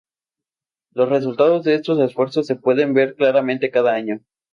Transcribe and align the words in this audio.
Los 0.95 1.09
resultados 1.09 1.63
de 1.63 1.75
estos 1.75 1.99
esfuerzos 1.99 2.47
se 2.47 2.55
puede 2.55 2.91
ver 2.91 3.13
claramente 3.13 3.69
cada 3.69 3.93
año. 3.93 4.19